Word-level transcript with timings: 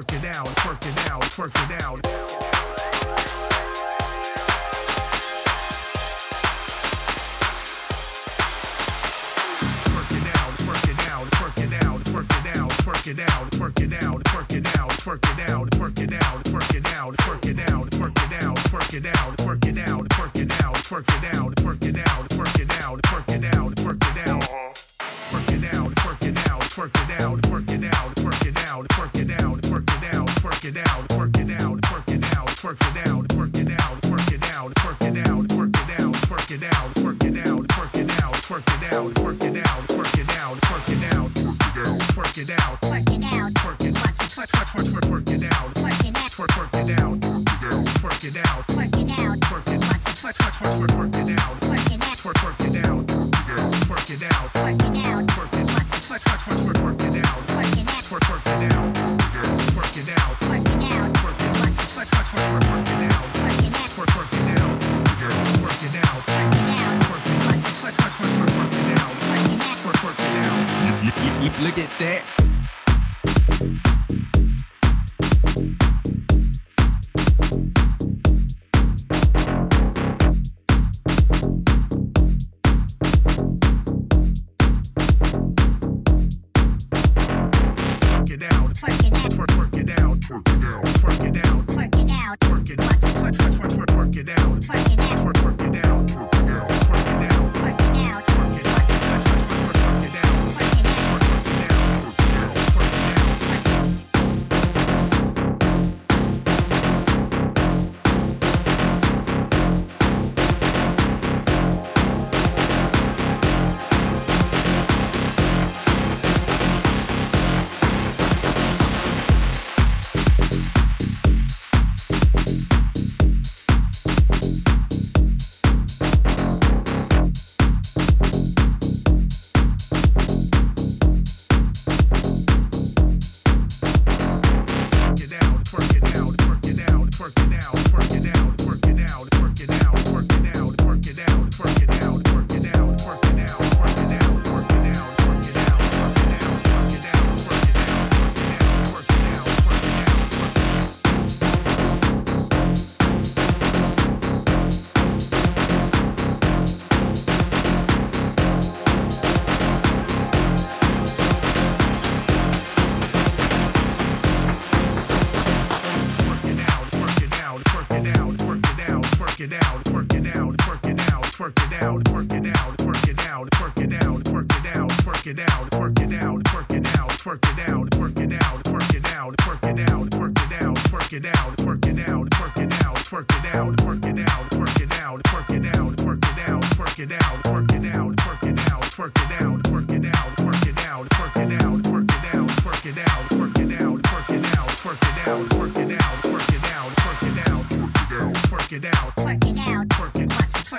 work 0.00 0.12
it 0.14 0.34
out, 0.34 0.46
work 0.64 0.86
it 0.86 1.10
out, 1.10 1.38
work 1.38 1.50
it 1.54 1.72
out. 1.72 1.79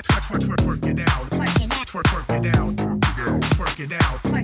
Twerk, 0.04 0.24
twerk, 0.24 0.42
twerk, 0.42 0.58
twerk 0.58 0.88
it 0.88 1.00
out. 1.02 1.30
Twerk 1.30 1.62
it 1.62 1.72
out. 1.72 1.88
Twerk, 1.88 2.04
twerk 2.04 2.46
it. 2.46 2.54
Twerk 2.76 3.80
it 3.80 3.94
out. 3.94 4.24
Twerk 4.24 4.34
it 4.34 4.34
out. 4.34 4.41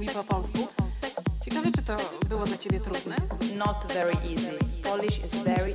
mówi 0.00 0.12
po 0.14 0.24
polsku. 0.24 0.58
Ciekawe, 1.44 1.72
czy 1.72 1.82
to 1.82 1.96
było 2.28 2.44
dla 2.44 2.56
ciebie 2.56 2.80
trudne? 2.80 3.16
Not 3.56 3.92
very 3.92 4.12
easy. 4.12 4.58
Polish 4.82 5.24
is 5.24 5.34
very 5.34 5.74